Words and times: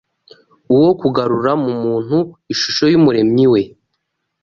uwo 0.75 0.91
kugarura 1.01 1.51
mu 1.63 1.71
muntu 1.83 2.17
ishusho 2.53 2.85
y’Umuremyi 2.91 3.45
we 3.53 3.61